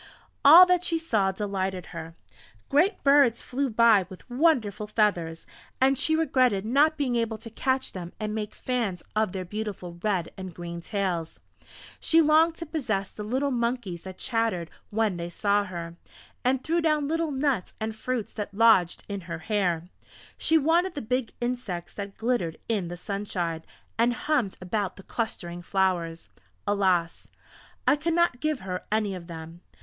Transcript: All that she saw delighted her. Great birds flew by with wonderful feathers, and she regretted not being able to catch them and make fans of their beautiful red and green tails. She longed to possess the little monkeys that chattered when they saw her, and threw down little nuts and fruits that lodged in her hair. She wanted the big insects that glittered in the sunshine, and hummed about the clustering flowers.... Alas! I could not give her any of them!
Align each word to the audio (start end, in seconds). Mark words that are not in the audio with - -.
All 0.43 0.65
that 0.65 0.83
she 0.83 0.97
saw 0.97 1.31
delighted 1.31 1.85
her. 1.93 2.15
Great 2.69 3.03
birds 3.03 3.43
flew 3.43 3.69
by 3.69 4.07
with 4.09 4.27
wonderful 4.31 4.87
feathers, 4.87 5.45
and 5.79 5.95
she 5.95 6.15
regretted 6.15 6.65
not 6.65 6.97
being 6.97 7.15
able 7.15 7.37
to 7.37 7.51
catch 7.51 7.91
them 7.91 8.11
and 8.19 8.33
make 8.33 8.55
fans 8.55 9.03
of 9.15 9.31
their 9.31 9.45
beautiful 9.45 9.99
red 10.01 10.31
and 10.35 10.55
green 10.55 10.81
tails. 10.81 11.39
She 11.99 12.19
longed 12.19 12.55
to 12.55 12.65
possess 12.65 13.11
the 13.11 13.21
little 13.21 13.51
monkeys 13.51 14.05
that 14.05 14.17
chattered 14.17 14.71
when 14.89 15.17
they 15.17 15.29
saw 15.29 15.65
her, 15.65 15.97
and 16.43 16.63
threw 16.63 16.81
down 16.81 17.07
little 17.07 17.29
nuts 17.29 17.75
and 17.79 17.95
fruits 17.95 18.33
that 18.33 18.55
lodged 18.55 19.03
in 19.07 19.21
her 19.29 19.37
hair. 19.37 19.87
She 20.35 20.57
wanted 20.57 20.95
the 20.95 21.03
big 21.03 21.31
insects 21.39 21.93
that 21.93 22.17
glittered 22.17 22.57
in 22.67 22.87
the 22.87 22.97
sunshine, 22.97 23.63
and 23.99 24.15
hummed 24.15 24.57
about 24.59 24.95
the 24.95 25.03
clustering 25.03 25.61
flowers.... 25.61 26.27
Alas! 26.65 27.27
I 27.85 27.95
could 27.95 28.15
not 28.15 28.39
give 28.39 28.61
her 28.61 28.81
any 28.91 29.13
of 29.13 29.27
them! 29.27 29.61